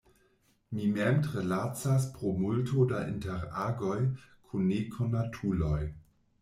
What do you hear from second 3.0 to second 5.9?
interagoj kun nekonatuloj.